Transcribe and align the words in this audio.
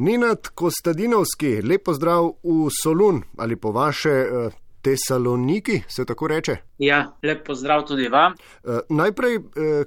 Ninat 0.00 0.48
Kostadinovski, 0.48 1.60
lepo 1.62 1.92
zdrav 1.92 2.30
v 2.42 2.70
Solun 2.82 3.22
ali 3.36 3.56
po 3.56 3.72
vaše 3.72 4.10
eh, 4.10 4.50
Tesaloniki, 4.82 5.82
se 5.88 6.04
tako 6.04 6.28
reče? 6.28 6.56
Ja, 6.78 7.12
lep 7.22 7.46
pozdrav 7.46 7.84
tudi 7.86 8.08
vam. 8.08 8.32
Uh, 8.64 8.78
najprej, 8.88 9.36
uh, 9.36 9.42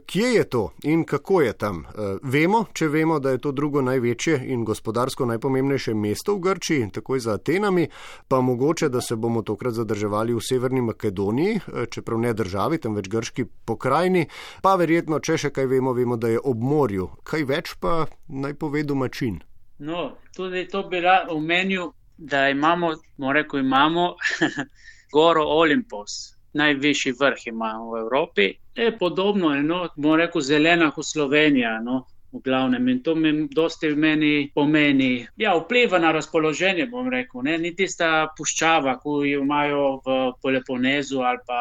kje 0.06 0.28
je 0.28 0.44
to 0.44 0.70
in 0.84 1.04
kako 1.04 1.42
je 1.42 1.54
tam? 1.54 1.78
Uh, 1.78 2.20
vemo, 2.24 2.66
če 2.74 2.88
vemo, 2.88 3.18
da 3.20 3.32
je 3.34 3.38
to 3.42 3.52
drugo 3.52 3.82
največje 3.82 4.36
in 4.46 4.66
gospodarsko 4.66 5.26
najpomembnejše 5.26 5.94
mesto 5.94 6.36
v 6.36 6.40
Grčiji, 6.40 6.90
takoj 6.94 7.20
za 7.20 7.34
Atenami, 7.34 7.88
pa 8.28 8.42
mogoče, 8.42 8.90
da 8.90 9.02
se 9.02 9.16
bomo 9.16 9.42
tokrat 9.42 9.74
zadrževali 9.74 10.34
v 10.34 10.44
Severni 10.50 10.82
Makedoniji, 10.82 11.56
uh, 11.56 11.86
čeprav 11.90 12.20
ne 12.20 12.34
državi, 12.34 12.78
temveč 12.78 13.10
grški 13.10 13.46
pokrajini, 13.66 14.28
pa 14.62 14.76
verjetno, 14.76 15.20
če 15.20 15.38
še 15.38 15.50
kaj 15.50 15.66
vemo, 15.74 15.94
vemo, 15.98 16.22
da 16.22 16.30
je 16.30 16.44
ob 16.44 16.62
morju. 16.62 17.10
Kaj 17.24 17.48
več 17.50 17.74
pa 17.82 18.06
naj 18.30 18.54
pove 18.62 18.86
domačin? 18.86 19.42
No, 19.84 20.18
tudi 20.36 20.68
to 20.72 20.84
bi 20.88 21.02
omenil 21.30 21.92
da 22.18 22.50
imamo, 22.50 22.94
moreko 23.18 23.58
imamo, 23.58 24.16
goro 25.14 25.44
Olimpos, 25.46 26.36
najvišji 26.54 27.12
vrh 27.20 27.48
imamo 27.48 27.92
v 27.92 28.00
Evropi. 28.00 28.54
Je 28.76 28.98
podobno, 28.98 29.62
no, 29.62 29.88
moreko 29.96 30.42
zelena 30.42 30.92
kot 30.92 31.06
Slovenija. 31.06 31.80
No. 31.82 32.06
V 32.34 32.40
glavnem, 32.42 32.88
in 32.90 33.04
to 33.04 33.14
mi 33.16 33.48
dosti 33.48 33.92
v 33.92 33.98
meni 33.98 34.52
pomeni. 34.56 35.28
Ja, 35.38 35.52
vpliva 35.54 36.00
na 36.00 36.12
razpoloženje, 36.12 36.88
bom 36.90 37.10
rekel. 37.10 37.44
Ne? 37.46 37.60
Ni 37.62 37.76
tista 37.78 38.08
puščava, 38.38 38.96
ki 39.04 39.30
jo 39.30 39.44
imajo 39.44 39.84
v 40.06 40.16
Peloponezu, 40.42 41.22
ali 41.22 41.44
pa 41.46 41.60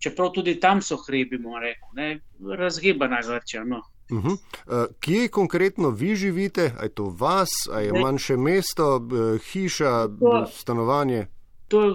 čeprav 0.00 0.30
tudi 0.32 0.54
tam 0.60 0.80
so 0.80 0.96
hribi, 1.02 1.36
bom 1.36 1.60
rekel. 1.60 2.16
Razgibana 2.56 3.20
Grčija. 3.28 3.64
No. 3.68 3.82
Uh 4.10 4.18
-huh. 4.18 4.32
uh, 4.32 4.94
kje 5.00 5.28
konkretno 5.28 5.90
vi 5.90 6.16
živite? 6.16 6.72
Je 6.82 6.88
to 6.88 7.04
vas, 7.18 7.48
je 7.82 8.00
manjše 8.00 8.36
mesto, 8.36 8.96
uh, 8.96 9.40
hiša, 9.40 10.08
to, 10.20 10.46
stanovanje? 10.52 11.26
To, 11.68 11.94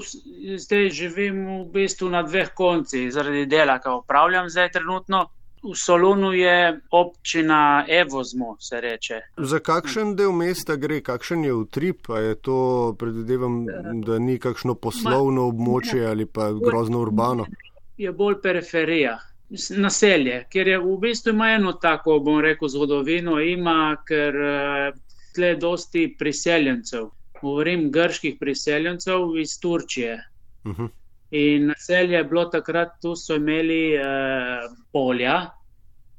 zdaj 0.57 0.89
živim 0.89 1.61
v 1.61 1.71
bistvu 1.71 2.09
na 2.09 2.23
dveh 2.23 2.49
koncih, 2.55 3.13
zaradi 3.13 3.45
dela, 3.45 3.79
ki 3.79 3.89
upravljam 3.89 4.49
zdaj 4.49 4.71
trenutno. 4.71 5.27
V 5.63 5.75
Solunu 5.75 6.33
je 6.33 6.79
občina 6.91 7.85
Evozmo, 7.87 8.57
se 8.59 8.81
reče. 8.81 9.21
Za 9.37 9.59
kakšen 9.59 10.15
del 10.15 10.31
mesta 10.31 10.75
gre, 10.75 11.01
kakšen 11.01 11.45
je 11.45 11.53
utrip? 11.53 12.09
Je 12.09 12.35
to, 12.35 12.95
predvidevam, 12.99 13.65
da 14.05 14.19
ni 14.19 14.39
kakšno 14.39 14.75
poslovno 14.75 15.47
območje 15.47 16.07
ali 16.09 16.25
pa 16.25 16.51
grozno 16.51 16.99
urbano? 16.99 17.45
Je 17.97 18.11
bolj 18.11 18.41
periferija 18.41 19.19
naselje, 19.69 20.45
ker 20.51 20.67
je 20.67 20.79
v 20.79 20.97
bistvu 21.01 21.33
ima 21.33 21.49
eno 21.51 21.73
tako, 21.73 22.19
bom 22.19 22.39
rekel, 22.41 22.69
zgodovino, 22.71 23.39
ima, 23.39 23.95
ker 24.07 24.35
eh, 24.35 24.91
tle 25.35 25.55
dosti 25.55 26.15
priseljencev. 26.19 27.09
Govorim 27.41 27.89
grških 27.91 28.37
priseljencev 28.39 29.37
iz 29.41 29.59
Turčije. 29.59 30.19
Uh 30.63 30.71
mhm. 30.71 30.81
-huh. 30.81 30.89
In 31.31 31.67
naselje 31.67 32.17
je 32.17 32.23
bilo 32.23 32.45
takrat, 32.45 32.89
tu 33.01 33.15
so 33.15 33.35
imeli 33.35 33.95
eh, 33.95 34.03
polja. 34.91 35.49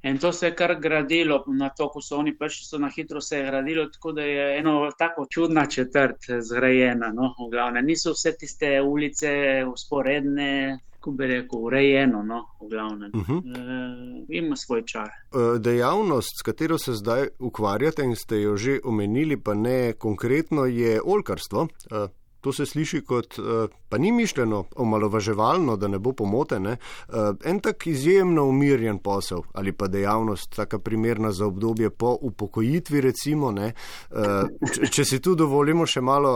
In 0.03 0.19
to 0.19 0.33
se 0.33 0.47
je 0.47 0.55
kar 0.55 0.81
gradilo, 0.81 1.45
na 1.47 1.69
to, 1.69 1.89
ko 1.89 2.01
so 2.01 2.17
oni 2.17 2.39
prišli, 2.39 2.65
so 2.67 2.79
na 2.79 2.89
hitro 2.89 3.21
se 3.21 3.39
je 3.39 3.47
gradilo, 3.47 3.87
tako 3.87 4.13
da 4.13 4.23
je 4.23 4.59
eno 4.59 4.91
tako 4.99 5.27
čudna 5.31 5.67
četrt 5.67 6.19
zgrajena. 6.41 7.13
No, 7.13 7.35
Niso 7.83 8.13
vse 8.13 8.37
tiste 8.39 8.81
ulice 8.81 9.65
usporedne, 9.73 10.79
kako 11.03 11.11
bi 11.11 11.27
rekel, 11.27 11.59
urejeno, 11.59 12.23
no, 12.23 12.45
v 12.61 12.69
glavnem. 12.71 13.11
Uh 13.15 13.29
-huh. 13.29 13.39
e, 13.39 14.39
ima 14.39 14.57
svoj 14.57 14.83
čar. 14.87 15.09
E, 15.09 15.59
dejavnost, 15.59 16.31
s 16.39 16.43
katero 16.43 16.79
se 16.79 16.93
zdaj 16.93 17.29
ukvarjate 17.39 18.05
in 18.05 18.17
ste 18.17 18.41
jo 18.43 18.57
že 18.57 18.79
omenili, 18.85 19.43
pa 19.43 19.55
ne 19.55 19.93
konkretno, 19.93 20.65
je 20.65 21.01
olkarstvo. 21.05 21.67
E, 21.91 22.22
To 22.43 22.53
se 22.53 22.67
sliši 22.67 23.01
kot, 23.07 23.39
eh, 23.39 23.69
pa 23.89 23.99
ni 23.99 24.13
mišljeno 24.13 24.65
omalovaževalno, 24.77 25.77
da 25.77 25.89
ne 25.89 25.99
bo 25.99 26.13
pomotene, 26.13 26.71
eh, 26.73 27.13
en 27.45 27.61
tak 27.61 27.87
izjemno 27.87 28.45
umirjen 28.45 28.99
posel 28.99 29.43
ali 29.53 29.73
pa 29.73 29.87
dejavnost, 29.87 30.57
taka 30.57 30.79
primerna 30.79 31.33
za 31.33 31.47
obdobje 31.47 31.91
po 31.91 32.19
upokojitvi, 32.21 33.01
recimo. 33.01 33.51
Ne, 33.51 33.73
eh, 34.11 34.43
če 34.91 35.05
si 35.05 35.21
tu 35.21 35.35
dovolimo 35.35 35.87
še 35.87 36.01
malo 36.01 36.33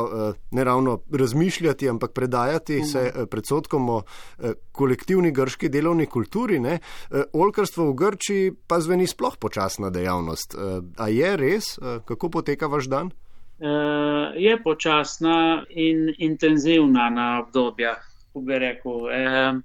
ne 0.50 0.64
ravno 0.64 1.00
razmišljati, 1.10 1.88
ampak 1.88 2.12
predajati 2.12 2.84
se 2.84 3.26
predsotkom 3.30 3.88
o 3.90 4.02
kolektivni 4.72 5.32
grški 5.32 5.68
delovni 5.68 6.06
kulturi, 6.06 6.58
ne, 6.60 6.78
olkarstvo 7.32 7.90
v 7.90 7.94
Grčiji 7.94 8.52
pa 8.66 8.80
zveni 8.80 9.06
sploh 9.06 9.36
počasna 9.36 9.90
dejavnost. 9.90 10.56
A 10.96 11.08
je 11.08 11.36
res, 11.36 11.78
kako 12.04 12.30
poteka 12.30 12.66
vaš 12.66 12.88
dan? 12.92 13.10
Uh, 13.58 14.36
je 14.36 14.62
počasna 14.62 15.64
in 15.70 16.14
intenzivna 16.18 17.10
na 17.10 17.40
obdobja. 17.40 17.96
Rekel, 18.48 18.92
uh, 18.92 19.10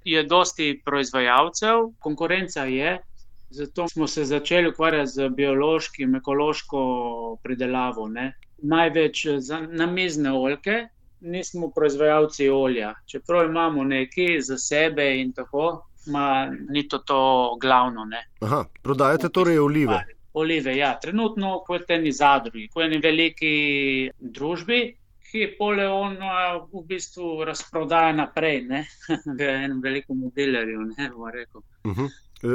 je 0.04 0.22
dosti 0.22 0.82
proizvajalcev, 0.84 1.90
konkurenca 1.98 2.64
je, 2.64 2.98
zato 3.50 3.88
smo 3.88 4.06
se 4.06 4.24
začeli 4.24 4.68
ukvarjati 4.68 5.10
z 5.10 5.28
biološkim, 5.28 6.14
ekološko 6.14 6.80
pridelavo. 7.42 8.08
Ne. 8.08 8.32
Največ 8.62 9.26
za 9.38 9.60
namizne 9.60 10.32
oljke, 10.32 10.88
nismo 11.20 11.70
proizvajalci 11.70 12.48
olja. 12.48 12.94
Čeprav 13.06 13.44
imamo 13.44 13.84
nekaj 13.84 14.40
za 14.40 14.58
sebe 14.58 15.20
in 15.20 15.32
tako, 15.32 15.84
ma, 16.06 16.50
ni 16.68 16.88
to, 16.88 16.98
to 16.98 17.56
glavno. 17.60 18.06
Aha, 18.40 18.64
prodajate 18.82 19.28
torej 19.28 19.58
olive. 19.58 20.04
Olive. 20.32 20.76
Ja, 20.76 20.94
trenutno 21.00 21.58
kot 21.66 21.90
eni 21.90 22.12
zadrugi, 22.12 22.68
kot 22.72 22.86
eni 22.86 22.98
veliki 23.02 23.54
družbi, 24.18 24.80
ki 25.32 25.46
pole 25.58 25.86
ono 25.88 26.32
v 26.72 26.82
bistvu 26.88 27.44
razprodaja 27.48 28.12
naprej, 28.16 28.60
ne, 28.68 28.84
v 29.38 29.48
enem 29.48 29.80
velikem 29.84 30.20
ne, 30.20 31.10
rekel. 31.32 31.62
Uh 31.84 31.96
-huh. 31.96 32.10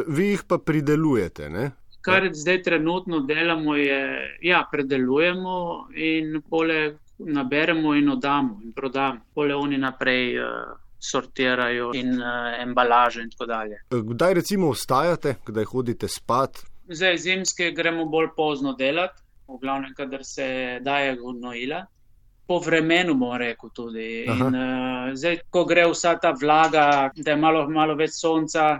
Vi 0.08 0.28
jih 0.28 0.44
pa 0.48 0.58
pridelujete, 0.58 1.50
ne? 1.50 1.72
Kar 2.02 2.24
ja. 2.24 2.34
zdaj 2.34 2.64
trenutno 2.64 3.20
delamo, 3.20 3.76
je, 3.76 4.38
ja, 4.42 4.68
predelujemo 4.72 5.88
in 5.96 6.42
pole 6.50 6.98
naberemo 7.18 7.96
in 7.96 8.10
oddamo 8.10 8.60
in 8.64 8.74
prodamo. 8.74 9.20
Pole 9.34 9.56
oni 9.56 9.78
naprej. 9.78 10.40
Uh, 10.40 10.78
Sortirajo 11.00 11.92
in 11.94 12.08
uh, 12.22 12.62
embalaže, 12.62 13.22
in 13.22 13.30
tako 13.30 13.46
dalje. 13.46 13.76
Kdaj, 13.90 14.34
recimo, 14.34 14.70
ostajate, 14.70 15.36
kdaj 15.46 15.66
hodite 15.66 16.08
spat, 16.08 16.64
Zdaj, 16.90 17.18
zimske 17.18 17.72
gremo 17.72 18.06
bolj 18.06 18.30
pozno 18.36 18.74
delati, 18.74 19.22
v 19.48 19.58
glavnem, 19.62 19.94
kadar 19.96 20.24
se 20.24 20.80
daje 20.82 21.16
gnojila. 21.16 21.86
Po 22.48 22.60
vremenu, 22.60 23.14
bomo 23.14 23.38
rekel, 23.38 23.70
tudi. 23.76 24.24
In, 24.24 24.56
uh, 24.56 25.12
zdaj, 25.14 25.42
ko 25.52 25.66
gre 25.68 25.84
vsa 25.92 26.16
ta 26.16 26.32
vlaga, 26.32 27.10
da 27.16 27.32
je 27.32 27.38
malo, 27.38 27.66
malo 27.70 27.96
več 27.96 28.16
sonca, 28.16 28.78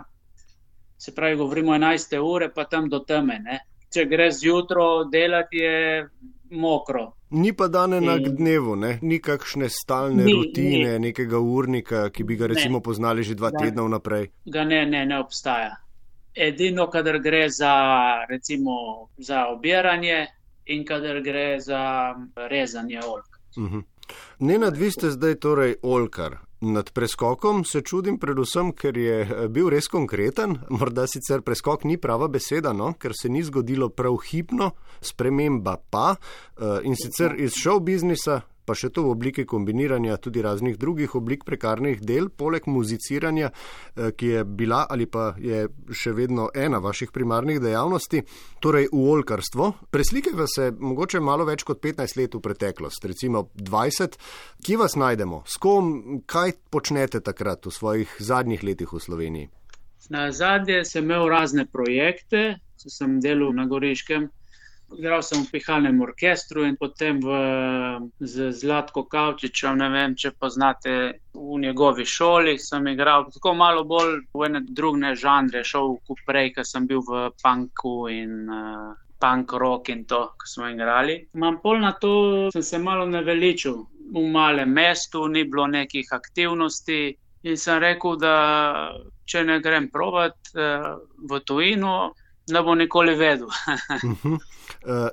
se 0.98 1.14
pravi, 1.14 1.36
govorimo 1.36 1.74
11 1.76 2.16
ure, 2.24 2.48
pa 2.54 2.64
tam 2.64 2.88
do 2.88 3.02
teme. 3.04 3.36
Ne? 3.44 3.58
Če 3.92 4.06
gre 4.08 4.30
zjutraj 4.32 5.10
delati, 5.12 5.60
je 5.60 6.06
mokro. 6.50 7.10
Ni 7.30 7.52
pa 7.52 7.68
dan 7.68 7.98
enak 7.98 8.24
in... 8.24 8.36
dnevu, 8.38 8.76
ne? 8.76 8.94
ni 9.02 9.18
kakšne 9.20 9.68
stalne 9.68 10.24
ni, 10.24 10.32
rutine, 10.32 10.94
ni. 10.96 11.10
nekega 11.10 11.36
urnika, 11.36 12.06
ki 12.08 12.24
bi 12.24 12.40
ga 12.40 12.48
recimo 12.48 12.80
ne. 12.80 12.84
poznali 12.88 13.22
že 13.22 13.36
dva 13.36 13.52
tedna 13.52 13.84
vnaprej. 13.84 14.30
Ga 14.48 14.64
ne, 14.64 14.86
ne, 14.88 15.04
ne 15.04 15.20
obstaja 15.20 15.76
edino, 16.38 16.86
kadar 16.90 17.18
gre 17.18 17.48
za, 17.50 17.74
recimo, 18.28 19.08
za 19.18 19.46
obiranje 19.46 20.26
in 20.66 20.84
kadar 20.84 21.20
gre 21.20 21.60
za 21.60 22.14
rezanje 22.36 23.00
olk. 23.04 23.40
Uh 23.56 23.64
mhm. 23.64 23.76
-huh. 23.78 23.82
Ne 24.38 24.58
nad 24.58 24.76
vi 24.76 24.90
ste 24.90 25.10
zdaj 25.10 25.34
torej 25.34 25.74
olkar. 25.82 26.38
Nad 26.60 26.90
preskokom 26.90 27.64
se 27.64 27.80
čudim 27.80 28.18
predvsem, 28.18 28.72
ker 28.72 28.96
je 28.98 29.20
eh, 29.20 29.48
bil 29.48 29.68
res 29.70 29.86
konkreten, 29.88 30.56
morda 30.70 31.06
sicer 31.06 31.42
preskok 31.42 31.84
ni 31.84 31.96
prava 31.96 32.28
beseda, 32.28 32.72
no, 32.72 32.92
ker 32.98 33.12
se 33.14 33.28
ni 33.28 33.42
zgodilo 33.42 33.88
prav 33.88 34.16
hipno, 34.30 34.70
sprememba 35.00 35.76
pa 35.90 36.16
eh, 36.16 36.80
in 36.82 36.96
sicer 36.96 37.34
iz 37.38 37.52
show 37.54 37.80
biznisa 37.80 38.40
pa 38.68 38.76
še 38.76 38.90
to 38.92 39.06
v 39.06 39.14
obliki 39.16 39.46
kombiniranja 39.48 40.18
tudi 40.20 40.42
raznih 40.44 40.76
drugih 40.76 41.14
oblik 41.16 41.46
prekarnih 41.48 42.02
del, 42.04 42.28
poleg 42.28 42.68
muziciranja, 42.68 43.48
eh, 43.48 44.12
ki 44.12 44.26
je 44.34 44.44
bila 44.44 44.84
ali 44.90 45.06
pa 45.08 45.32
je 45.40 45.64
še 45.88 46.12
vedno 46.12 46.50
ena 46.54 46.82
vaših 46.84 47.12
primarnih 47.14 47.62
dejavnosti, 47.64 48.22
torej 48.60 48.90
v 48.92 49.04
olkarstvo. 49.14 49.72
Preslikajte 49.90 50.46
se 50.52 50.70
mogoče 50.78 51.20
malo 51.24 51.48
več 51.48 51.64
kot 51.64 51.80
15 51.80 52.20
let 52.20 52.34
v 52.34 52.44
preteklost, 52.44 53.04
recimo 53.08 53.48
20. 53.56 54.18
Kje 54.64 54.76
vas 54.76 54.96
najdemo? 55.00 55.42
S 55.46 55.56
kom, 55.56 56.20
kaj 56.26 56.58
počnete 56.70 57.22
takrat 57.24 57.64
v 57.64 57.72
svojih 57.72 58.16
zadnjih 58.20 58.64
letih 58.64 58.92
v 58.92 59.00
Sloveniji? 59.00 59.48
Na 60.08 60.30
zadnje 60.32 60.84
sem 60.88 61.04
imel 61.04 61.28
razne 61.28 61.66
projekte, 61.66 62.58
sem 62.76 63.18
delal 63.20 63.52
na 63.52 63.66
Goriškem, 63.68 64.28
Igral 64.96 65.20
sem 65.22 65.42
v 65.44 65.50
pihalnem 65.52 66.00
orkestru 66.00 66.64
in 66.64 66.76
potem 66.80 67.20
v, 67.20 67.34
z 68.24 68.48
Zlatko 68.56 69.04
Kavčičem, 69.04 69.76
ne 69.82 69.88
vem, 69.92 70.14
če 70.16 70.32
poznate 70.40 70.94
v 71.36 71.58
njegovi 71.60 72.06
šoli. 72.08 72.56
Sem 72.58 72.88
igral 72.88 73.26
tako 73.34 73.52
malo 73.54 73.84
bolj 73.84 74.22
v 74.32 74.48
ene 74.48 74.62
druge 74.64 75.12
žanre, 75.14 75.60
šel 75.64 75.98
prej, 76.24 76.54
ker 76.56 76.64
sem 76.64 76.88
bil 76.88 77.04
v 77.04 77.28
punku 77.42 78.08
in 78.08 78.48
uh, 78.48 78.96
punk 79.20 79.52
rock 79.52 79.92
in 79.92 80.04
to, 80.08 80.24
ko 80.40 80.46
smo 80.46 80.70
igrali. 80.72 81.28
Imam 81.34 81.60
pol 81.60 81.80
na 81.84 81.92
to, 81.92 82.50
sem 82.54 82.62
se 82.62 82.78
malo 82.78 83.06
naveličil. 83.06 83.84
V 84.08 84.24
malem 84.32 84.72
mestu 84.72 85.26
ni 85.28 85.44
bilo 85.44 85.66
nekih 85.68 86.08
aktivnosti 86.16 87.12
in 87.44 87.56
sem 87.60 87.82
rekel, 87.82 88.16
da 88.16 88.96
če 89.28 89.44
ne 89.44 89.60
grem 89.60 89.90
provat 89.92 90.54
uh, 90.56 90.96
v 91.28 91.40
tujino, 91.44 92.14
ne 92.48 92.62
bo 92.62 92.74
nikoli 92.74 93.14
vedel. 93.14 93.46
uh, 93.46 94.38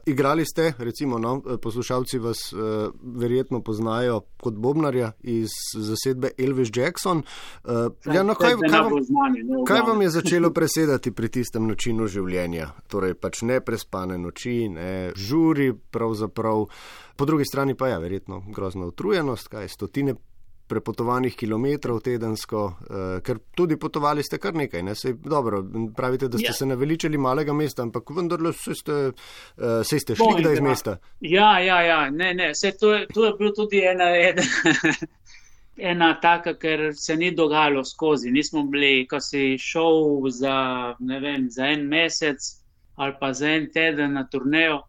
igrali 0.13 0.45
ste, 0.45 0.73
recimo, 0.77 1.19
no, 1.19 1.41
poslušalci 1.61 2.19
vas 2.19 2.53
uh, 2.53 2.59
verjetno 3.03 3.61
poznajo 3.61 4.21
kot 4.41 4.53
Bobnarja 4.53 5.11
iz 5.23 5.49
zasedbe 5.73 6.29
Elvis 6.37 6.69
Jackson. 6.75 7.17
Uh, 7.63 7.71
ja, 8.13 8.23
no, 8.23 8.35
kaj, 8.35 8.55
kaj, 8.69 8.79
vam, 8.79 9.65
kaj 9.67 9.81
vam 9.87 10.01
je 10.01 10.09
začelo 10.09 10.51
presedati 10.51 11.11
pri 11.11 11.29
tistem 11.29 11.67
načinu 11.67 12.07
življenja? 12.07 12.69
Torej, 12.87 13.15
pač 13.19 13.41
ne 13.41 13.59
prespane 13.61 14.17
noči, 14.17 14.69
ne 14.69 15.11
žuri, 15.15 15.73
pravzaprav. 15.91 16.67
Po 17.15 17.25
drugi 17.25 17.45
strani 17.45 17.75
pa 17.75 17.87
je 17.87 17.95
ja, 17.95 17.99
verjetno 17.99 18.43
grozna 18.51 18.85
utrujenost, 18.85 19.47
kaj 19.47 19.69
stotine 19.69 20.15
prepotovanih 20.67 21.35
kilometrov 21.35 21.99
tedensko, 22.05 22.65
uh, 22.65 23.03
ker 23.25 23.39
tudi 23.55 23.77
potovali 23.77 24.23
ste 24.23 24.39
kar 24.41 24.55
nekaj. 24.55 24.83
Ne? 24.83 24.95
Sej, 24.95 25.17
dobro, 25.23 25.63
pravite, 25.95 26.27
da 26.27 26.37
ste 26.37 26.51
ja. 26.51 26.53
se 26.53 26.65
naveličali 26.65 27.17
malega 27.17 27.53
mesta, 27.53 27.83
ampak 27.83 28.09
vendarle 28.15 28.53
ste, 28.53 28.97
uh, 29.11 29.83
ste 29.83 30.15
šli 30.15 30.39
kdaj 30.39 30.53
iz 30.53 30.63
mesta. 30.65 30.97
Ja, 31.19 31.59
ja, 31.59 31.81
ja, 31.81 32.09
ne, 32.09 32.33
ne, 32.33 32.55
se 32.55 32.73
to 32.79 32.93
je, 32.93 33.05
to 33.13 33.25
je 33.25 33.33
bil 33.39 33.53
tudi 33.55 33.85
ena. 33.85 34.09
ena 34.15 34.43
Ena 35.77 36.13
taka, 36.21 36.53
ker 36.55 36.93
se 36.95 37.17
ni 37.19 37.33
dogajalo 37.35 37.81
skozi. 37.83 38.31
Nismo 38.31 38.61
bili, 38.71 39.03
ko 39.11 39.19
si 39.19 39.57
šel 39.59 40.29
za, 40.31 40.95
vem, 40.99 41.49
za 41.51 41.67
en 41.67 41.83
mesec 41.91 42.39
ali 42.95 43.13
pa 43.19 43.33
za 43.33 43.49
en 43.49 43.71
teden 43.71 44.13
na 44.13 44.27
turnejo, 44.27 44.81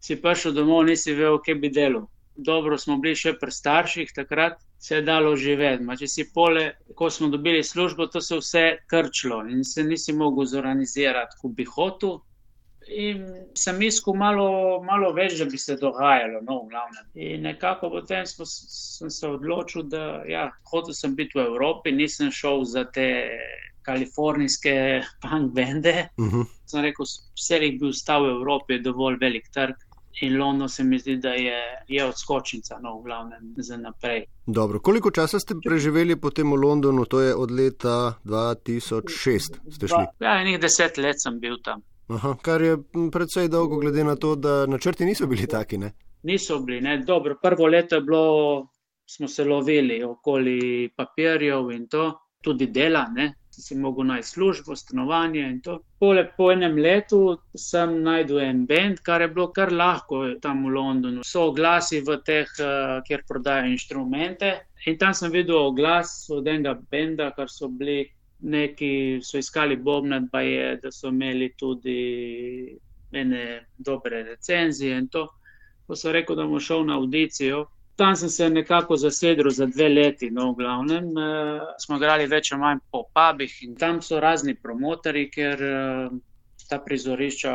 si 0.00 0.16
prišel 0.20 0.52
domov, 0.52 0.84
nisi 0.84 1.14
vedel, 1.16 1.38
kje 1.40 1.54
bi 1.54 1.70
delal. 1.72 2.04
Dobro, 2.36 2.78
smo 2.78 2.96
bili 2.98 3.14
še 3.14 3.36
pri 3.38 3.52
starših 3.54 4.12
takrat, 4.14 4.58
se 4.82 4.96
je 4.96 5.02
dalo 5.06 5.36
živeti. 5.38 5.86
Če 6.00 6.08
si 6.10 6.24
pole, 6.34 6.64
ko 6.98 7.10
smo 7.10 7.28
dobili 7.30 7.62
službo, 7.62 8.08
to 8.10 8.20
se 8.20 8.38
vse 8.40 8.64
krčilo 8.90 9.44
in 9.46 9.64
se 9.64 9.84
nisi 9.86 10.12
mogel 10.12 10.48
zorganizirati, 10.50 11.38
kot 11.40 11.54
bi 11.54 11.66
hotel. 11.76 12.18
In 12.90 13.22
sem 13.56 13.78
iskal 13.86 14.16
malo, 14.20 14.48
malo 14.84 15.12
več, 15.16 15.38
da 15.40 15.46
bi 15.48 15.58
se 15.58 15.78
dogajalo, 15.80 16.42
no, 16.44 16.58
v 16.64 16.72
glavnem. 16.74 17.06
In 17.14 17.46
nekako 17.48 17.88
potem 17.94 18.26
smo, 18.28 18.44
sem 18.50 19.10
se 19.10 19.30
odločil, 19.30 19.86
da 19.88 20.02
ja, 20.28 20.50
hotel 20.72 20.92
sem 20.92 21.14
biti 21.16 21.38
v 21.38 21.46
Evropi, 21.46 21.94
nisem 21.94 22.34
šel 22.34 22.66
za 22.68 22.84
te 22.92 23.08
kalifornijske 23.84 24.74
punk 25.22 25.54
bende. 25.54 26.08
Uh 26.18 26.26
mhm. 26.26 26.40
-huh. 26.40 26.46
Sem 26.66 26.82
rekel, 26.82 27.06
vse 27.38 27.58
jih 27.62 27.80
bi 27.80 27.88
ostal 27.88 28.26
v 28.26 28.36
Evropi, 28.36 28.74
je 28.74 28.84
dovolj 28.90 29.16
velik 29.20 29.48
trg. 29.54 29.76
In 30.20 30.36
London 30.38 30.68
se 30.68 30.84
mi 30.84 30.98
zdi, 30.98 31.16
da 31.16 31.28
je, 31.28 31.58
je 31.88 32.04
odskočnica, 32.04 32.78
no, 32.82 32.98
v 32.98 33.02
glavnem, 33.02 33.54
za 33.56 33.76
naprej. 33.76 34.24
Dobro, 34.46 34.80
koliko 34.80 35.10
časa 35.10 35.40
ste 35.40 35.54
preživeli 35.64 36.16
potem 36.16 36.52
v 36.52 36.56
Londonu, 36.56 37.04
to 37.04 37.20
je 37.20 37.34
od 37.34 37.50
leta 37.50 38.14
2006, 38.24 39.58
ste 39.70 39.88
šli? 39.88 40.06
Ja, 40.20 40.38
enih 40.40 40.60
deset 40.60 40.98
let 40.98 41.18
sem 41.18 41.40
bil 41.40 41.58
tam. 41.64 41.82
Aha, 42.08 42.36
kar 42.42 42.62
je 42.62 42.76
predvsej 43.12 43.48
dolgo, 43.48 43.80
glede 43.82 44.04
na 44.04 44.14
to, 44.16 44.36
da 44.36 44.66
načrti 44.66 45.04
niso 45.04 45.26
bili 45.26 45.46
taki. 45.46 45.78
Ne? 45.78 45.92
Niso 46.22 46.60
bili, 46.60 46.80
ne. 46.80 46.98
Dobro, 47.02 47.38
prvo 47.42 47.66
leto 47.66 47.96
je 47.96 48.02
bilo, 48.02 48.68
smo 49.06 49.28
se 49.28 49.44
lovili 49.44 50.02
okoli 50.04 50.90
papirjev 50.96 51.70
in 51.70 51.88
to, 51.88 52.12
tudi 52.44 52.66
dela, 52.66 53.08
ne 53.14 53.32
si 53.62 53.76
mogel 53.76 54.06
najti 54.06 54.28
službo, 54.28 54.76
stanovanje 54.76 55.40
in 55.40 55.60
to. 55.60 55.78
Pole, 56.00 56.24
po 56.36 56.50
enem 56.52 56.76
letu 56.78 57.38
sem 57.54 58.00
najdel 58.02 58.40
en 58.40 58.64
bend, 58.66 59.00
kar 59.06 59.22
je 59.22 59.28
bilo 59.28 59.48
kar 59.52 59.72
lahko 59.72 60.24
tam 60.42 60.64
v 60.64 60.74
Londonu. 60.74 61.24
So 61.24 61.48
oglasi 61.50 62.00
v 62.00 62.18
teh, 62.26 62.50
uh, 62.60 63.00
kjer 63.06 63.24
prodajajo 63.28 63.72
inštrumente. 63.72 64.52
In 64.86 64.98
tam 64.98 65.14
sem 65.14 65.32
videl 65.32 65.56
oglas 65.56 66.26
od 66.30 66.48
enega 66.48 66.74
benda, 66.90 67.30
kar 67.36 67.48
so 67.48 67.68
bili 67.68 68.04
neki, 68.44 69.20
so 69.22 69.38
iskali 69.38 69.76
Bobnat, 69.76 70.28
pa 70.32 70.40
je, 70.40 70.76
da 70.82 70.92
so 70.92 71.08
imeli 71.08 71.54
tudi 71.56 72.76
ene 73.12 73.66
dobre 73.78 74.22
recenzije 74.22 74.98
in 74.98 75.08
to. 75.08 75.28
Ko 75.86 75.96
so 75.96 76.12
rekel, 76.12 76.36
da 76.36 76.46
bom 76.48 76.60
šel 76.60 76.84
na 76.88 76.98
audicijo, 76.98 77.66
Tam 77.96 78.16
sem 78.16 78.28
se 78.28 78.48
nekako 78.50 78.96
zasedel 78.96 79.50
za 79.50 79.66
dve 79.66 79.88
leti, 79.88 80.30
no, 80.30 80.50
v 80.52 80.56
glavnem. 80.58 81.12
E, 81.18 81.26
smo 81.78 81.96
igrali 81.96 82.26
več 82.26 82.50
ali 82.52 82.60
manj 82.60 82.80
po 82.90 83.04
pubih 83.14 83.52
in 83.62 83.76
tam 83.78 84.00
so 84.02 84.18
razni 84.20 84.54
promotori, 84.54 85.28
ker 85.30 85.62
e, 85.62 85.76
ta 86.68 86.80
prizorišča, 86.82 87.52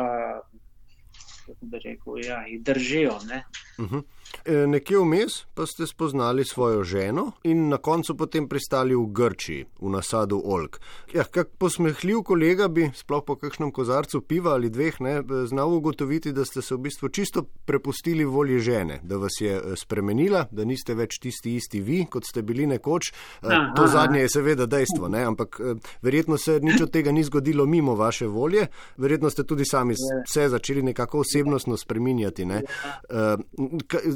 kako 1.44 1.68
bi 1.72 1.82
rekel, 1.84 2.22
ja, 2.24 2.40
jih 2.48 2.62
držijo. 2.64 3.18
Ne. 3.28 3.44
Uh 3.76 3.84
mhm. 3.84 3.94
-huh. 3.96 4.19
E, 4.44 4.66
nekje 4.66 4.98
vmes 4.98 5.44
pa 5.54 5.66
ste 5.66 5.86
spoznali 5.86 6.44
svojo 6.44 6.84
ženo 6.84 7.32
in 7.44 7.68
na 7.68 7.76
koncu 7.76 8.16
potem 8.16 8.48
pristali 8.48 8.94
v 8.94 9.06
Grčiji, 9.12 9.66
v 9.80 9.90
nasadu 9.90 10.40
Olk. 10.44 10.80
Ja, 11.14 11.24
kak 11.24 11.48
posmehljiv 11.58 12.22
kolega 12.24 12.68
bi, 12.68 12.90
sploh 12.94 13.24
po 13.26 13.36
kakšnem 13.36 13.72
kozarcu 13.72 14.20
piva 14.20 14.54
ali 14.56 14.70
dveh, 14.70 15.00
ne, 15.00 15.22
znal 15.46 15.74
ugotoviti, 15.74 16.32
da 16.32 16.44
ste 16.44 16.62
se 16.62 16.74
v 16.74 16.78
bistvu 16.78 17.08
čisto 17.08 17.42
prepustili 17.64 18.24
volji 18.24 18.60
žene, 18.60 19.00
da 19.02 19.16
vas 19.16 19.40
je 19.40 19.56
e, 19.56 19.76
spremenila, 19.76 20.46
da 20.50 20.64
niste 20.64 20.94
več 20.94 21.18
tisti 21.20 21.56
isti 21.56 21.80
vi, 21.80 22.04
kot 22.10 22.24
ste 22.24 22.42
bili 22.42 22.66
nekoč. 22.66 23.10
E, 23.10 23.46
aha, 23.46 23.72
to 23.76 23.86
zadnje 23.86 24.24
je 24.24 24.32
seveda 24.32 24.66
dejstvo, 24.66 25.08
ne, 25.08 25.24
ampak 25.24 25.60
verjetno 26.02 26.38
se 26.38 26.60
nič 26.62 26.80
od 26.80 26.90
tega 26.90 27.12
ni 27.12 27.24
zgodilo 27.24 27.66
mimo 27.66 27.94
vaše 27.94 28.26
volje, 28.26 28.66
verjetno 28.96 29.30
ste 29.30 29.44
tudi 29.44 29.64
sami 29.68 29.94
se 30.28 30.48
začeli 30.48 30.82
nekako 30.82 31.20
osebnostno 31.20 31.76
spreminjati. 31.76 32.44
Ne 32.44 32.62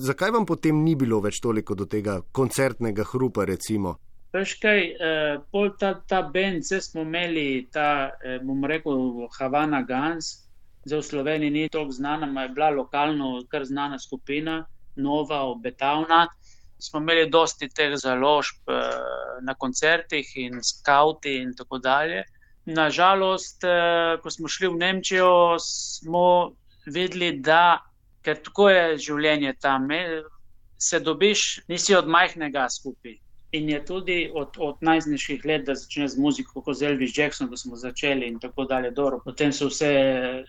zakaj 0.05 0.31
vam 0.31 0.47
potem 0.47 0.83
ni 0.85 0.95
bilo 0.95 1.21
več 1.25 1.41
toliko 1.43 1.75
do 1.75 1.87
tega 1.91 2.21
koncertnega 2.33 3.06
hrupa? 3.12 3.45
Recimo? 3.49 3.97
Veš 4.35 4.55
kaj, 4.62 4.81
eh, 5.09 5.37
pol 5.53 5.71
ta, 5.79 5.95
ta 6.11 6.23
bend, 6.35 6.65
vse 6.67 6.81
smo 6.83 7.05
imeli, 7.06 7.69
ta, 7.73 8.11
eh, 8.25 8.39
bom 8.43 8.65
rekel, 8.67 9.29
Havana 9.39 9.83
Gans, 9.87 10.31
zdaj 10.85 10.99
v 10.99 11.09
Sloveniji 11.11 11.51
ni 11.51 11.69
tako 11.69 11.95
znana, 11.95 12.27
ma 12.27 12.43
je 12.43 12.55
bila 12.56 12.71
lokalno 12.71 13.45
kar 13.49 13.65
znana 13.65 13.99
skupina, 13.99 14.65
nova, 14.97 15.41
obetavna. 15.43 16.27
Smo 16.79 17.01
imeli 17.01 17.31
dosti 17.31 17.69
teh 17.69 17.95
založb 17.97 18.69
eh, 18.69 18.91
na 19.43 19.55
koncertih 19.55 20.27
in 20.37 20.61
skauti 20.62 21.39
in 21.43 21.55
tako 21.56 21.79
dalje. 21.79 22.25
Nažalost, 22.67 23.65
eh, 23.65 24.19
ko 24.23 24.31
smo 24.31 24.49
šli 24.49 24.69
v 24.69 24.77
Nemčijo, 24.83 25.56
smo 25.59 26.53
videli, 26.87 27.39
da 27.41 27.81
ker 28.25 28.41
tako 28.44 28.71
je 28.73 28.87
življenje 29.09 29.55
tam. 29.61 29.88
Se 30.79 31.00
dobiš, 31.00 31.44
nisi 31.69 31.94
od 31.94 32.08
majhnega 32.10 32.67
skupaj. 32.72 33.19
In 33.55 33.69
je 33.70 33.79
tudi 33.87 34.17
od, 34.34 34.56
od 34.58 34.81
najznižjih 34.82 35.44
let, 35.46 35.63
da 35.69 35.77
začneš 35.79 36.17
z 36.17 36.22
muziko, 36.25 36.63
kot 36.67 36.81
z 36.81 36.89
Elvis 36.89 37.13
Jackson, 37.15 37.46
da 37.51 37.56
smo 37.56 37.77
začeli 37.79 38.27
in 38.27 38.41
tako 38.43 38.65
dalje. 38.67 38.91
Dobro. 38.91 39.20
Potem 39.25 39.53
se 39.53 39.69
vse 39.69 39.91
eh, 39.94 40.43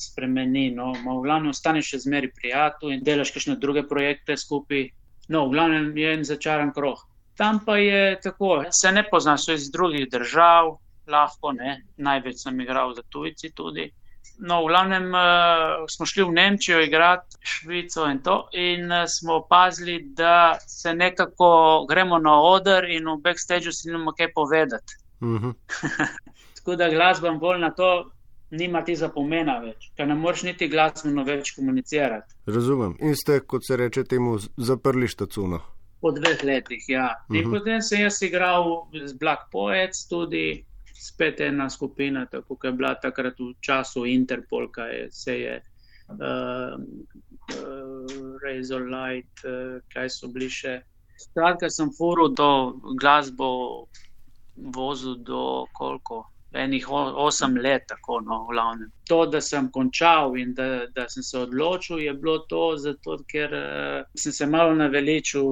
spremeni. 0.00 0.70
No, 0.72 0.94
v 0.96 1.18
glavnem 1.26 1.52
ostaneš 1.52 1.92
še 1.92 2.00
zmeri 2.06 2.32
prijatelj 2.32 2.96
in 2.96 3.04
delaš 3.04 3.34
še 3.36 3.58
druge 3.60 3.84
projekte 3.90 4.38
skupaj. 4.40 4.88
No, 5.28 5.44
v 5.44 5.58
glavnem 5.58 5.92
je 6.00 6.14
en 6.16 6.24
začaran 6.24 6.72
krog. 6.72 7.04
Tam 7.38 7.60
pa 7.66 7.76
je 7.78 8.16
tako, 8.24 8.64
se 8.72 8.92
ne 8.92 9.04
poznaš 9.10 9.48
iz 9.54 9.68
drugih 9.70 10.08
držav, 10.10 10.78
lahko 11.06 11.52
ne. 11.52 11.82
Največ 11.96 12.46
sem 12.46 12.60
igral 12.64 12.96
za 12.96 13.04
tujci 13.12 13.52
tudi. 13.54 13.90
No, 14.38 14.62
v 14.62 14.68
glavnem 14.70 15.08
uh, 15.14 15.86
smo 15.90 16.06
šli 16.06 16.22
v 16.22 16.32
Nemčijo, 16.32 16.80
igrati 16.80 17.36
Švico 17.42 18.06
in 18.06 18.20
to, 18.22 18.36
in 18.52 18.92
uh, 18.92 19.06
smo 19.10 19.40
opazili, 19.42 19.98
da 20.14 20.58
se 20.66 20.94
nekako 20.94 21.86
gremo 21.88 22.18
na 22.18 22.36
oder 22.42 22.84
in 22.84 23.08
v 23.10 23.18
backstageu 23.22 23.72
si 23.72 23.88
nimamo 23.90 24.14
kaj 24.14 24.32
povedati. 24.34 24.94
Uh 25.20 25.28
mhm. 25.28 25.50
-huh. 25.50 26.08
Tako 26.56 26.76
da 26.76 26.88
glasba 26.88 27.32
bolj 27.32 27.60
na 27.60 27.70
to 27.70 28.10
nima 28.50 28.84
ti 28.84 28.96
zapomena 28.96 29.58
več, 29.58 29.90
ker 29.96 30.06
ne 30.08 30.14
moreš 30.14 30.42
niti 30.42 30.68
glasbeno 30.68 31.24
več 31.24 31.52
komunicirati. 31.56 32.34
Razumem. 32.46 32.96
In 33.00 33.16
ste, 33.16 33.40
kot 33.40 33.66
se 33.66 33.76
reče, 33.76 34.04
temu 34.04 34.38
zaprli 34.56 35.08
štacuno. 35.08 35.60
Po 36.00 36.12
dveh 36.14 36.44
letih, 36.44 36.84
ja. 36.88 37.08
Uh 37.28 37.34
-huh. 37.34 37.38
In 37.38 37.48
mhm. 37.48 37.56
potem 37.56 37.82
sem 37.82 38.00
jaz 38.00 38.22
igral 38.22 38.64
z 39.04 39.12
Black 39.12 39.50
Poets 39.52 40.08
tudi 40.08 40.64
spet 40.98 41.40
ena 41.40 41.70
skupina, 41.70 42.26
tako 42.26 42.56
kot 42.56 42.64
je 42.64 42.72
bila 42.72 42.94
takrat 42.94 43.38
v 43.40 43.54
času 43.60 44.06
Interpol, 44.06 44.68
kaj 44.72 44.94
je, 44.96 45.08
se 45.12 45.34
je 45.40 45.54
uh, 46.08 46.74
uh, 47.54 48.38
Razor 48.42 48.82
Light, 48.82 49.44
uh, 49.44 49.78
kaj 49.94 50.10
so 50.10 50.30
bili 50.32 50.50
še. 50.50 50.80
Skratka, 51.18 51.70
sem 51.70 51.90
furo 51.94 52.28
do 52.28 52.50
glasbo 53.00 53.86
vozil 54.74 55.16
do 55.26 55.66
koliko. 55.72 56.24
Enih 56.56 56.86
osem 56.90 57.58
let, 57.60 57.84
tako 57.90 58.22
no, 58.24 58.38
glavno. 58.48 58.86
To, 59.10 59.26
da 59.28 59.40
sem 59.44 59.66
končal 59.70 60.36
in 60.40 60.54
da, 60.56 60.86
da 60.96 61.04
sem 61.08 61.22
se 61.22 61.38
odločil, 61.38 61.98
je 62.00 62.14
bilo 62.16 62.38
to, 62.48 62.62
zato, 62.80 63.18
ker 63.28 63.52
uh, 63.54 64.06
sem 64.16 64.32
se 64.32 64.46
malo 64.46 64.74
naveličil 64.74 65.44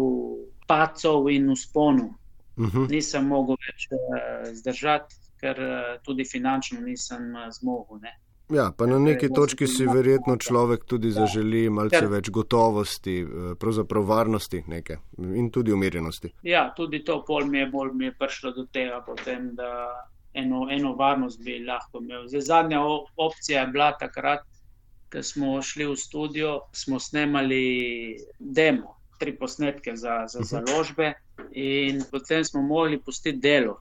pacov 0.67 1.29
in 1.31 1.51
usponov. 1.53 2.11
Uh 2.57 2.65
mhm. 2.65 2.79
-huh. 2.79 2.91
Nisem 2.91 3.27
mogel 3.29 3.57
več 3.67 3.89
uh, 3.93 4.51
zdržati 4.57 5.26
ker 5.47 5.63
eh, 5.63 5.99
tudi 6.03 6.25
finančno 6.25 6.81
nisem 6.81 7.37
eh, 7.37 7.51
zmogel. 7.51 8.01
Ne. 8.03 8.17
Ja, 8.55 8.71
pa 8.79 8.87
na 8.87 8.99
neki 8.99 9.29
točki 9.35 9.67
si 9.67 9.87
verjetno 9.87 10.37
človek 10.39 10.85
tudi 10.87 11.11
zaželi 11.11 11.65
malce 11.71 12.05
več 12.11 12.31
gotovosti, 12.31 13.17
eh, 13.23 13.55
pravzaprav 13.59 14.07
varnosti 14.07 14.63
neke 14.71 15.01
in 15.19 15.51
tudi 15.51 15.75
umirjenosti. 15.75 16.33
Ja, 16.47 16.69
tudi 16.77 17.03
to 17.05 17.23
pol 17.27 17.49
mi 17.51 17.59
je, 17.59 17.71
bolj 17.71 17.95
mi 17.95 18.11
je 18.11 18.15
prišlo 18.19 18.53
do 18.59 18.67
tega, 18.73 19.01
potem, 19.07 19.55
da 19.59 19.71
eno, 20.35 20.67
eno 20.71 20.95
varnost 20.99 21.43
bi 21.43 21.59
lahko 21.65 22.03
imel. 22.03 22.29
Zdaj, 22.31 22.47
zadnja 22.51 22.83
opcija 23.17 23.65
je 23.65 23.73
bila 23.75 23.91
takrat, 23.99 24.47
ko 25.11 25.23
smo 25.23 25.57
šli 25.63 25.87
v 25.91 25.97
studio, 25.99 26.61
smo 26.75 27.01
snemali 27.03 27.65
demo, 28.39 28.95
tri 29.19 29.35
posnetke 29.39 29.97
za, 29.97 30.25
za 30.29 30.43
mhm. 30.43 30.49
založbe 30.53 31.13
in 31.51 32.03
potem 32.11 32.45
smo 32.45 32.63
mogli 32.63 33.01
pustiti 33.03 33.39
delo. 33.43 33.81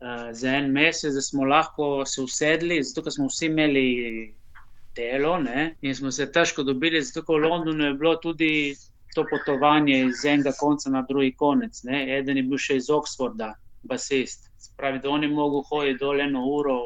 Uh, 0.00 0.28
za 0.32 0.50
en 0.50 0.72
mesec, 0.72 1.14
da 1.14 1.20
smo 1.20 1.44
lahko 1.44 2.04
se 2.04 2.20
usedli, 2.22 2.82
zato 2.82 3.10
smo 3.10 3.26
vsi 3.26 3.46
imeli 3.46 4.34
delo 4.96 5.38
ne? 5.38 5.74
in 5.80 5.94
smo 5.94 6.10
se 6.10 6.32
težko 6.32 6.62
dobili, 6.62 7.02
zato 7.02 7.32
v 7.32 7.48
Londonu 7.48 7.84
je 7.84 7.94
bilo 7.94 8.16
tudi 8.16 8.76
to 9.14 9.24
potovanje 9.30 10.00
iz 10.04 10.24
enega 10.24 10.52
konca 10.60 10.90
na 10.90 11.02
drugi 11.08 11.32
konec. 11.32 11.82
Ne? 11.82 12.18
Eden 12.18 12.36
je 12.36 12.42
bil 12.42 12.60
še 12.60 12.76
iz 12.76 12.90
Oxforda, 12.92 13.54
basist. 13.82 14.50
Pravi, 14.76 15.00
da 15.00 15.08
oni 15.08 15.28
mogo 15.32 15.62
hoditi 15.70 16.02
dol 16.04 16.20
eno 16.20 16.42
uro, 16.44 16.76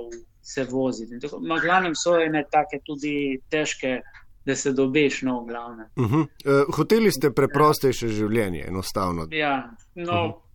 se 0.43 0.65
voziti. 0.71 1.19
Na 1.43 1.59
glavnem 1.59 1.97
so 1.99 2.15
ene 2.21 2.45
take 2.51 2.79
tudi 2.87 3.41
težke. 3.51 4.01
Da 4.41 4.55
se 4.57 4.71
dobiš, 4.73 5.19
no, 5.23 5.43
glavne. 5.45 5.85
Uh 5.97 6.13
-huh. 6.13 6.23
uh, 6.23 6.75
hoteli 6.77 7.11
ste 7.13 7.31
preprostejše 7.31 8.09
življenje, 8.09 8.65
enostavno. 8.69 9.27
Ja, 9.31 9.71
no, 9.95 10.03
uh 10.05 10.31
-huh 10.31 10.50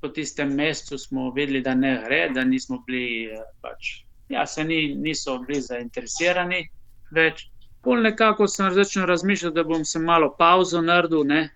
po 0.00 0.08
tistem 0.08 0.54
mestu 0.54 0.98
smo 0.98 1.30
videli, 1.30 1.60
da 1.60 1.74
ne 1.74 2.02
gre, 2.04 2.28
da 2.34 2.44
nismo 2.44 2.82
bili, 2.86 3.24
eh, 3.24 3.42
pač, 3.60 4.04
ja, 4.28 4.46
se 4.46 4.64
ni, 4.64 4.94
niso 4.94 5.38
bili 5.38 5.60
zainteresirani 5.60 6.68
več. 7.10 7.48
Pol 7.82 8.02
nekako 8.04 8.48
sem 8.48 8.72
začel 8.74 9.06
razmišljati, 9.08 9.54
da 9.54 9.64
bom 9.64 9.84
se 9.84 9.98
malo 9.98 10.34
pauzo 10.38 10.80
naredil, 10.80 11.24
ne? 11.24 11.48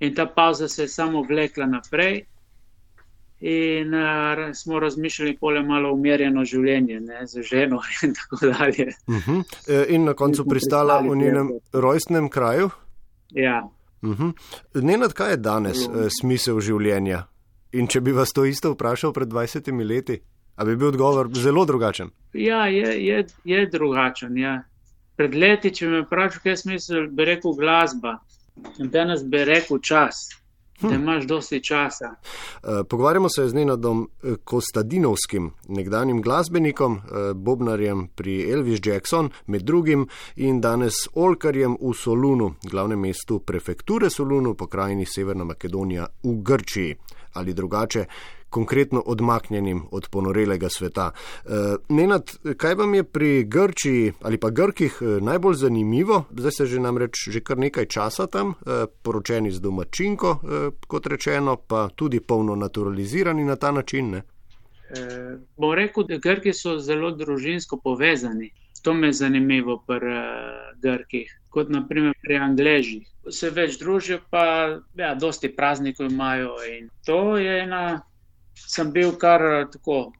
in 0.00 0.14
ta 0.14 0.26
pauza 0.26 0.68
se 0.68 0.82
je 0.82 0.88
samo 0.88 1.22
vlekla 1.22 1.66
naprej. 1.66 2.24
In 3.40 3.94
uh, 3.94 4.54
smo 4.54 4.80
razmišljali, 4.80 5.36
pole 5.36 5.62
malo 5.62 5.92
umirjeno 5.92 6.44
življenje, 6.44 7.00
ne, 7.00 7.26
z 7.26 7.42
ženo 7.42 7.80
in 8.04 8.14
tako 8.14 8.46
dalje. 8.46 8.86
Uh 9.06 9.28
-huh. 9.28 9.42
e, 9.68 9.86
in 9.88 10.04
na 10.04 10.14
koncu 10.14 10.42
in 10.42 10.48
pristala 10.48 11.00
v 11.00 11.16
njenem 11.16 11.50
rojstnem 11.72 12.28
kraju? 12.28 12.70
Ja. 13.30 13.68
Uh 14.02 14.18
-huh. 14.18 14.32
Nenad, 14.74 15.12
kaj 15.12 15.30
je 15.30 15.36
danes 15.36 15.86
uh, 15.86 16.08
smisel 16.20 16.60
življenja? 16.60 17.26
In 17.76 17.90
če 17.92 18.00
bi 18.00 18.14
vas 18.16 18.32
to 18.32 18.46
isto 18.48 18.72
vprašal 18.72 19.12
pred 19.12 19.28
20 19.28 19.68
leti, 19.84 20.20
ali 20.56 20.72
bi 20.72 20.80
bil 20.80 20.88
odgovor 20.94 21.28
zelo 21.34 21.64
drugačen? 21.68 22.10
Ja, 22.32 22.66
je, 22.72 22.94
je, 23.04 23.26
je 23.44 23.66
drugačen. 23.72 24.38
Ja. 24.38 24.62
Pred 25.16 25.34
leti, 25.34 25.72
če 25.74 25.90
me 25.92 26.00
vprašaš, 26.06 26.40
kaj 26.44 26.56
smisel, 26.62 27.06
bi 27.12 27.28
rekel 27.28 27.52
glasba. 27.58 28.18
In 28.80 28.88
danes 28.92 29.24
bi 29.24 29.44
rekel 29.44 29.80
čas. 29.84 30.28
Hm. 30.80 30.88
Da 30.88 30.94
imaš 30.94 31.24
dosti 31.24 31.62
časa. 31.64 32.10
Eh, 32.14 32.82
pogovarjamo 32.88 33.28
se 33.32 33.46
z 33.48 33.54
Nenadom 33.56 34.02
eh, 34.04 34.34
Kostadinovskim, 34.44 35.50
nekdanjim 35.68 36.20
glasbenikom, 36.22 36.96
eh, 36.96 37.32
bobnarjem 37.34 38.08
pri 38.14 38.52
Elvis 38.52 38.80
Jackson, 38.84 39.30
med 39.46 39.62
drugim, 39.62 40.06
in 40.36 40.60
danes 40.60 41.08
Olkarjem 41.14 41.78
v 41.80 41.94
Solunu, 41.96 42.54
glavnem 42.70 43.00
mestu 43.00 43.40
prefekture 43.40 44.10
Solunu, 44.10 44.54
pokrajini 44.54 45.06
Severna 45.08 45.44
Makedonija 45.44 46.06
v 46.24 46.36
Grčiji 46.42 46.96
ali 47.36 47.54
drugače, 47.54 48.06
konkretno 48.50 49.02
odmaknjenim 49.06 49.82
od 49.90 50.08
ponorelega 50.08 50.68
sveta. 50.68 51.10
E, 51.10 51.48
Nenad, 51.88 52.30
kaj 52.56 52.74
vam 52.74 52.94
je 52.94 53.04
pri 53.04 53.44
Grčiji 53.44 54.12
ali 54.22 54.38
pa 54.38 54.50
Grkih 54.50 54.98
eh, 55.00 55.20
najbolj 55.20 55.54
zanimivo? 55.54 56.24
Zdaj 56.30 56.52
se 56.52 56.66
že 56.66 56.80
namreč 56.80 57.28
že 57.28 57.40
kar 57.40 57.58
nekaj 57.58 57.86
časa 57.86 58.26
tam, 58.26 58.54
e, 58.66 58.86
poročeni 59.02 59.50
z 59.50 59.60
domačinko, 59.60 60.30
e, 60.30 60.70
kot 60.86 61.06
rečeno, 61.06 61.56
pa 61.56 61.88
tudi 61.88 62.20
polno 62.20 62.56
naturalizirani 62.56 63.44
na 63.44 63.56
ta 63.56 63.70
način. 63.72 64.10
Ne? 64.10 64.22
E, 64.90 65.36
bo 65.56 65.74
rekel, 65.74 66.06
da 66.06 66.18
Grki 66.22 66.52
so 66.54 66.78
zelo 66.78 67.10
družinsko 67.10 67.80
povezani. 67.82 68.52
To 68.86 68.94
me 68.94 69.08
je 69.08 69.12
zanimivo 69.12 69.80
pri 69.86 70.12
uh, 70.14 70.74
Grkih, 70.82 71.30
kot 71.50 71.70
naprimer 71.74 72.14
pri 72.22 72.36
Angležih. 72.38 73.08
Se 73.34 73.50
več 73.50 73.80
družijo, 73.80 74.20
pa 74.30 74.42
ja, 74.94 75.14
dosti 75.18 75.50
praznikov 75.56 76.12
imajo. 76.12 76.52
In 76.70 76.86
to 77.06 77.34
je 77.42 77.56
ena, 77.64 77.80
sem 78.54 78.92
bil 78.94 79.16
kar 79.18 79.42
tako, 79.72 80.12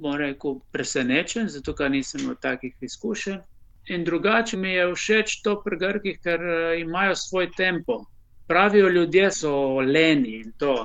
bom 0.00 0.16
rekel, 0.16 0.56
presenečen, 0.72 1.52
zato 1.52 1.76
ker 1.76 1.92
nisem 1.92 2.24
imel 2.24 2.40
takih 2.40 2.72
izkušenj. 2.80 3.42
In 3.92 4.08
drugače 4.08 4.56
mi 4.56 4.72
je 4.72 4.88
všeč 4.94 5.42
to 5.44 5.58
pri 5.60 5.82
Grkih, 5.84 6.20
ker 6.24 6.40
uh, 6.40 6.80
imajo 6.80 7.20
svoj 7.26 7.50
tempo. 7.52 8.06
Pravijo 8.48 8.88
ljudje 8.88 9.30
so 9.36 9.54
leni 9.84 10.38
in 10.40 10.56
to. 10.56 10.78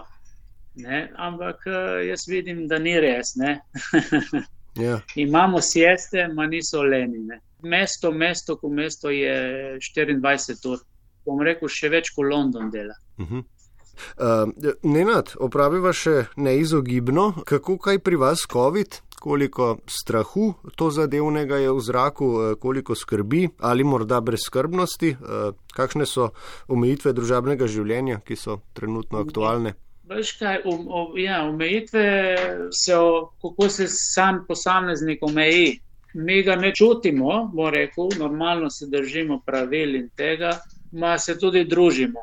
Ne? 0.80 1.10
Ampak 1.16 1.68
uh, 1.68 2.00
jaz 2.08 2.26
vidim, 2.28 2.68
da 2.68 2.80
ni 2.80 2.96
res. 3.00 3.36
Yeah. 3.38 4.48
Ja. 4.80 5.02
Imamo 5.16 5.62
sieste, 5.62 6.28
ma 6.28 6.46
niso 6.46 6.84
lenine. 6.84 7.42
Mesto, 7.62 8.12
mesto, 8.12 8.56
ko 8.58 8.70
mesto 8.70 9.10
je 9.10 9.78
24 9.98 10.70
ur. 10.72 10.84
Bom 11.26 11.42
rekel, 11.44 11.68
še 11.68 11.90
več 11.92 12.14
kot 12.16 12.30
London 12.30 12.70
dela. 12.72 12.96
Uh 13.18 13.28
-huh. 13.28 13.44
uh, 13.44 14.74
Nenad, 14.84 15.36
opraviva 15.40 15.94
še 15.94 16.26
neizogibno, 16.38 17.44
kako 17.46 17.78
kaj 17.78 18.00
pri 18.00 18.16
vas 18.16 18.46
COVID, 18.52 19.02
koliko 19.20 19.78
strahu 19.88 20.54
to 20.76 20.92
zadevnega 20.92 21.58
je 21.58 21.72
v 21.72 21.80
zraku, 21.80 22.26
uh, 22.26 22.56
koliko 22.60 22.96
skrbi 22.96 23.50
ali 23.60 23.84
morda 23.84 24.22
brezskrbnosti, 24.22 25.16
uh, 25.20 25.54
kakšne 25.76 26.06
so 26.06 26.32
omejitve 26.68 27.14
družabnega 27.14 27.68
življenja, 27.68 28.22
ki 28.26 28.36
so 28.36 28.62
trenutno 28.74 29.20
aktualne. 29.20 29.74
Veš 30.10 30.32
kaj, 30.32 30.62
um, 30.66 30.88
um, 30.88 31.18
ja, 31.18 31.44
omejitve 31.50 32.36
se, 32.72 32.94
kako 33.42 33.70
se 33.70 33.88
sam 33.88 34.46
posameznik 34.48 35.24
omeji. 35.24 35.80
Mi 36.14 36.42
ga 36.44 36.56
ne 36.56 36.72
čutimo, 36.76 37.52
bo 37.54 37.70
rekel, 37.70 38.10
normalno 38.20 38.70
se 38.70 38.88
držimo 38.90 39.42
pravil 39.46 39.96
in 39.96 40.10
tega, 40.18 40.52
ma 40.92 41.18
se 41.18 41.38
tudi 41.38 41.64
družimo 41.66 42.20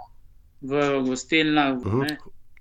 v 0.60 1.02
gostilnah. 1.06 1.76
Uh. 1.78 1.84
-huh. 1.84 2.16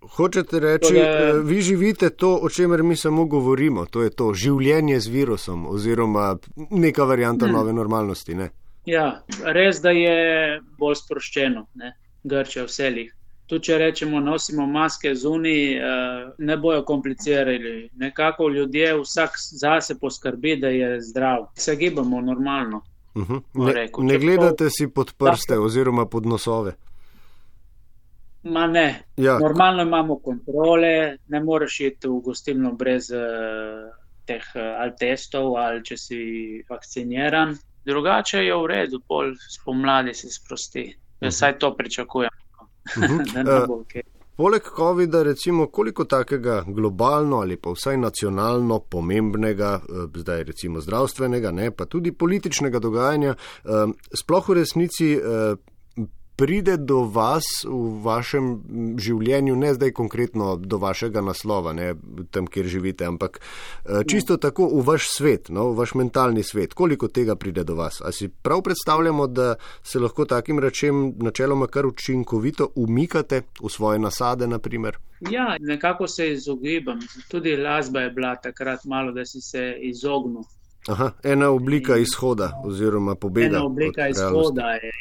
Hočete 0.09 0.59
reči, 0.59 0.93
da, 0.93 0.99
eh, 0.99 1.33
vi 1.43 1.61
živite 1.61 2.09
to, 2.09 2.39
o 2.41 2.49
čemer 2.49 2.83
mi 2.83 2.95
samo 2.95 3.25
govorimo, 3.25 3.85
to 3.85 4.01
je 4.01 4.09
to 4.09 4.33
življenje 4.33 4.99
z 4.99 5.07
virusom 5.07 5.65
oziroma 5.67 6.37
neka 6.69 7.03
varijanta 7.03 7.45
ne. 7.45 7.51
nove 7.51 7.73
normalnosti. 7.73 8.35
Ne? 8.35 8.49
Ja, 8.85 9.23
res, 9.43 9.81
da 9.81 9.89
je 9.89 10.61
bolj 10.77 10.95
sproščeno, 10.95 11.67
grče 12.23 12.63
vselih 12.63 13.15
tudi 13.45 13.63
če 13.63 13.77
rečemo, 13.77 14.19
nosimo 14.19 14.65
maske 14.67 15.13
zunaj, 15.15 15.61
uh, 15.77 16.31
ne 16.37 16.57
bojo 16.57 16.83
komplicirali. 16.85 17.89
Nekako 17.93 18.49
ljudje 18.49 18.95
vsak 19.01 19.37
zase 19.51 19.99
poskrbi, 19.99 20.55
da 20.61 20.67
je 20.67 21.01
zdrav. 21.01 21.47
Se 21.55 21.75
gibamo 21.75 22.21
normalno. 22.21 22.81
Uh 23.15 23.21
mhm. 23.21 23.33
-huh. 23.53 23.73
ne, 23.75 24.13
ne 24.13 24.19
gledate 24.19 24.69
si 24.69 24.87
pod 24.87 25.13
prste 25.17 25.53
da, 25.55 25.61
oziroma 25.61 26.05
pod 26.05 26.25
nosove. 26.25 26.73
Ma 28.43 28.67
ne. 28.67 29.03
Ja. 29.17 29.39
Normalno 29.39 29.83
imamo 29.83 30.19
kontrole, 30.19 31.17
ne 31.27 31.39
moreš 31.43 31.79
iti 31.79 32.07
v 32.07 32.19
gostilno 32.25 32.71
brez 32.71 33.09
uh, 33.11 33.93
teh 34.25 34.43
uh, 34.55 34.61
ali 34.61 34.91
testov 34.99 35.57
ali 35.57 35.83
če 35.85 35.97
si 35.97 36.19
vakciniran. 36.69 37.57
Drugače 37.85 38.37
je 38.45 38.55
v 38.55 38.67
redu, 38.67 38.99
pol 39.07 39.33
spomladi 39.49 40.13
se 40.13 40.29
sprosti. 40.29 40.95
Jaz 41.21 41.41
uh 41.41 41.47
-huh. 41.47 41.59
to 41.59 41.75
pričakujem. 41.75 42.29
Uh, 42.85 44.01
poleg 44.35 44.61
COVID-a, 44.77 45.23
recimo, 45.23 45.67
koliko 45.67 46.05
takega 46.05 46.63
globalno 46.67 47.39
ali 47.41 47.57
pa 47.57 47.71
vsaj 47.71 47.97
nacionalno 47.97 48.79
pomembnega, 48.79 49.79
uh, 49.89 50.09
zdaj 50.15 50.43
recimo 50.43 50.81
zdravstvenega, 50.81 51.51
ne, 51.51 51.71
pa 51.71 51.85
tudi 51.85 52.11
političnega 52.11 52.79
dogajanja, 52.79 53.35
uh, 53.35 53.95
sploh 54.13 54.49
v 54.49 54.59
resnici 54.59 55.15
pride 56.35 56.77
do 56.77 57.03
vas 57.03 57.45
v 57.63 58.01
vašem 58.03 58.49
življenju, 58.99 59.55
ne 59.55 59.73
zdaj 59.73 59.93
konkretno 59.95 60.55
do 60.57 60.77
vašega 60.81 61.21
naslova, 61.21 61.73
ne 61.73 61.93
tam, 62.31 62.47
kjer 62.47 62.67
živite, 62.71 63.07
ampak 63.07 63.39
eh, 63.39 64.03
čisto 64.07 64.37
tako 64.37 64.67
v 64.73 64.83
vaš 64.85 65.09
svet, 65.13 65.49
no, 65.49 65.69
v 65.71 65.79
vaš 65.79 65.95
mentalni 65.95 66.43
svet, 66.43 66.73
koliko 66.73 67.07
tega 67.07 67.35
pride 67.35 67.63
do 67.63 67.77
vas. 67.79 68.01
A 68.01 68.11
si 68.11 68.29
prav 68.29 68.63
predstavljamo, 68.65 69.27
da 69.27 69.55
se 69.83 69.99
lahko 69.99 70.25
takim 70.25 70.59
rečem 70.59 71.13
načeloma 71.17 71.67
kar 71.67 71.85
učinkovito 71.85 72.71
umikate 72.75 73.41
v 73.61 73.71
svoje 73.71 73.99
nasade, 73.99 74.47
naprimer? 74.47 74.97
Ja, 75.31 75.55
nekako 75.59 76.07
se 76.07 76.31
izogibam. 76.31 76.99
Tudi 77.31 77.55
lasba 77.57 78.01
je 78.01 78.11
bila 78.11 78.35
takrat 78.35 78.85
malo, 78.85 79.11
da 79.11 79.25
si 79.25 79.41
se 79.41 79.73
izognil. 79.81 80.43
Aha, 80.87 81.11
ena 81.23 81.49
oblika 81.49 81.97
izhoda 81.97 82.61
oziroma 82.65 83.15
pobega. 83.15 83.47
Ena 83.47 83.65
oblika 83.65 84.07
izhoda 84.09 84.69
je 84.71 84.91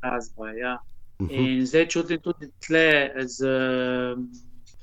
glasba. 0.00 0.50
Ja. 0.50 0.78
Uh 1.18 1.26
mhm. 1.26 1.34
-huh. 1.34 1.58
In 1.58 1.66
zdaj 1.66 1.88
čutim 1.88 2.20
tudi 2.20 2.50
tle, 2.66 3.10
z, 3.26 3.46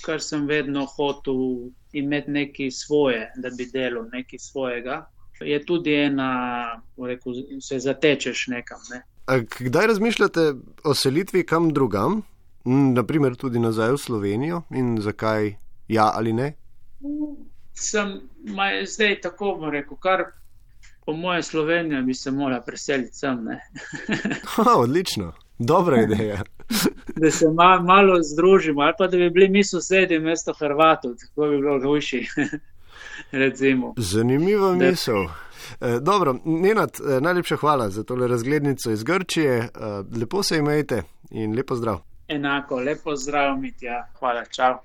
kar 0.06 0.22
sem 0.22 0.48
vedno 0.48 0.86
hotel 0.86 1.70
imeti 1.94 2.32
nekaj 2.32 2.72
svoje, 2.72 3.32
da 3.36 3.50
bi 3.58 3.66
delal 3.74 4.06
nekaj 4.12 4.40
svojega. 4.40 5.06
je 5.42 5.66
tudi 5.66 5.94
ena, 5.94 6.82
rekel, 6.98 7.34
se 7.62 7.80
zatečeš 7.80 8.48
nekam. 8.48 8.80
Ne. 8.92 9.04
Kdaj 9.60 9.88
razmišljate 9.88 10.54
o 10.84 10.94
selitvi 10.94 11.46
kam 11.46 11.74
drugam, 11.74 12.22
naprimer 12.66 13.36
tudi 13.36 13.60
nazaj 13.60 13.92
v 13.92 13.98
Slovenijo 13.98 14.62
in 14.70 14.98
zakaj 15.02 15.56
ja 15.88 16.12
ali 16.14 16.34
ne? 16.34 16.54
Sem 17.74 18.20
maj, 18.44 18.86
zdaj 18.86 19.22
tako 19.22 19.70
rekel, 19.72 19.98
kar 19.98 20.26
po 21.06 21.14
moje 21.14 21.44
Slovenije 21.44 22.02
bi 22.02 22.14
se 22.14 22.32
morala 22.32 22.62
preseliti 22.62 23.16
sem. 23.16 23.48
ha, 24.54 24.74
odlično, 24.76 25.34
dobra 25.60 26.02
ideja. 26.02 26.44
da 27.16 27.32
se 27.32 27.46
ma, 27.54 27.80
malo 27.80 28.16
združimo, 28.34 28.82
ali 28.82 28.94
pa 28.98 29.08
da 29.08 29.18
bi 29.18 29.30
bili 29.30 29.50
mi 29.50 29.64
sosedi 29.64 30.20
mesto 30.20 30.54
Hrvatov, 30.54 31.16
tako 31.16 31.50
bi 31.50 31.58
bilo 31.58 31.78
ruši. 31.78 32.28
Zanimiva 33.98 34.76
misel. 34.76 35.26
E, 35.82 36.00
dobro, 36.02 36.36
Nenad, 36.46 36.90
e, 37.18 37.22
najlepša 37.22 37.56
hvala 37.56 37.90
za 37.90 38.04
tole 38.04 38.28
razglednico 38.28 38.92
iz 38.92 39.04
Grčije. 39.04 39.58
E, 39.58 39.70
lepo 40.20 40.44
se 40.44 40.58
imejte 40.58 41.04
in 41.32 41.56
lepo 41.56 41.76
zdrav. 41.76 42.00
Enako, 42.28 42.80
lepo 42.80 43.16
zdrav, 43.16 43.58
Mitja. 43.58 44.08
Hvala, 44.20 44.46
čau. 44.46 44.76